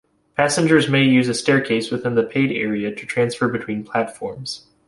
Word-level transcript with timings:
Passengers 0.35 0.89
may 0.89 1.03
use 1.03 1.29
a 1.29 1.33
staircase 1.35 1.91
within 1.91 2.15
the 2.15 2.23
paid 2.23 2.51
area 2.51 2.89
to 2.89 3.05
transfer 3.05 3.47
between 3.47 3.83
platforms. 3.83 4.63